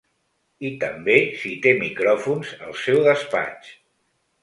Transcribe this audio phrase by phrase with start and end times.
[0.69, 3.73] I també si té micròfons al seu despatx.